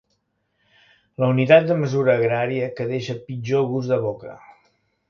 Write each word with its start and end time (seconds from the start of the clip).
La 1.23 1.29
unitat 1.35 1.69
de 1.73 1.77
mesura 1.83 2.17
agrària 2.21 2.73
que 2.81 2.89
deixa 2.95 3.21
pitjor 3.31 3.71
gust 3.75 3.95
de 3.97 4.03
boca. 4.09 4.37